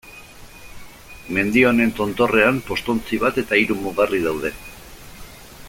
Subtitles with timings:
[1.37, 4.53] Mendi honen tontorrean, postontzi bat eta hiru mugarri daude.